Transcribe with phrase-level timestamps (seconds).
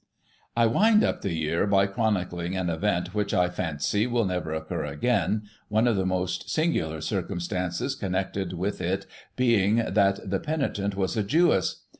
[0.57, 4.83] I wind up the year by chronicling an event which, I fancy, will never occur
[4.83, 11.15] again, one of the most singular circumstances connected with it being, that the penitent was
[11.15, 11.83] a Jewess.